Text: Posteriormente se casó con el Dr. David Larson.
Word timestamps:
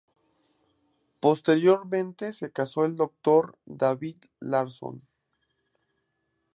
Posteriormente 1.19 2.33
se 2.33 2.51
casó 2.51 2.81
con 2.81 2.89
el 2.89 2.95
Dr. 2.95 3.55
David 3.65 4.15
Larson. 4.39 5.03